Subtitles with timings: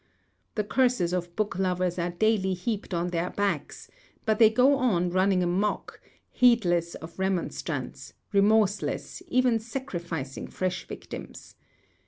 [0.55, 3.87] The curses of book lovers are daily heaped on their backs,
[4.25, 11.53] but they go on running a muck, heedless of remonstrance, remorseless, ever sacrificing fresh victims.